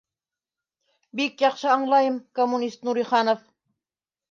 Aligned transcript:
—Бик 1.19 1.43
яҡшы 1.45 1.69
аңлайым, 1.75 2.19
коммунист 2.41 2.91
Нуриханов 2.91 3.47